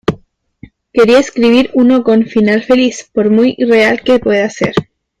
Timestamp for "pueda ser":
4.17-4.73